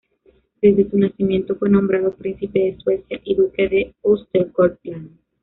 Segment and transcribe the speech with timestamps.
[0.63, 5.11] Desde su nacimiento, fue nombrado príncipe de Suecia y duque de Östergötland.